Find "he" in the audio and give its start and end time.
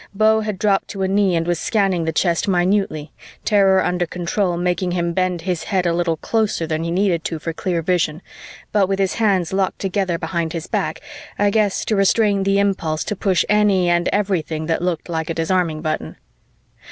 6.83-6.89